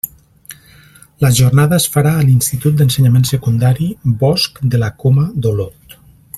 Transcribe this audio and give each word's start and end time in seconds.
La 1.25 1.29
jornada 1.39 1.77
es 1.81 1.85
farà 1.97 2.13
a 2.15 2.23
l'Institut 2.29 2.79
d'Ensenyament 2.79 3.29
Secundari 3.33 3.93
Bosc 4.25 4.61
de 4.75 4.85
la 4.85 4.93
Coma 5.05 5.31
d'Olot. 5.45 5.99